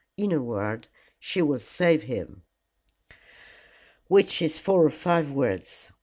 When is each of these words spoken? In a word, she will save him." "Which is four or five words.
In 0.17 0.31
a 0.31 0.41
word, 0.41 0.87
she 1.19 1.43
will 1.43 1.59
save 1.59 2.01
him." 2.01 2.41
"Which 4.07 4.41
is 4.41 4.59
four 4.59 4.83
or 4.83 4.89
five 4.89 5.31
words. 5.31 5.91